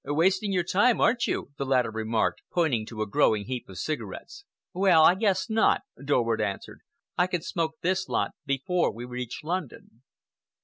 "Wasting 0.03 0.51
your 0.51 0.63
time, 0.63 0.99
aren't 0.99 1.27
you?" 1.27 1.51
the 1.59 1.63
latter 1.63 1.91
remarked, 1.91 2.41
pointing 2.51 2.87
to 2.87 2.97
the 2.97 3.05
growing 3.05 3.45
heap 3.45 3.69
of 3.69 3.77
cigarettes. 3.77 4.45
"Well, 4.73 5.03
I 5.03 5.13
guess 5.13 5.47
not," 5.47 5.81
Dorward 6.03 6.41
answered. 6.41 6.79
"I 7.19 7.27
can 7.27 7.43
smoke 7.43 7.75
this 7.83 8.09
lot 8.09 8.31
before 8.43 8.91
we 8.91 9.05
reach 9.05 9.41
London." 9.43 10.01